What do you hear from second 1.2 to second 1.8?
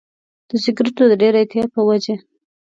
ډېر اعتیاد